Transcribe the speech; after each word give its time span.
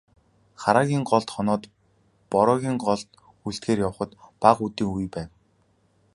Хараагийн 0.61 1.03
голд 1.09 1.27
хоноод, 1.35 1.63
Бороогийн 2.31 2.77
голд 2.85 3.07
үлдэхээр 3.47 3.79
явахад 3.87 4.11
бага 4.41 4.61
үдийн 4.65 4.91
үе 4.95 5.07
байв. 5.15 5.29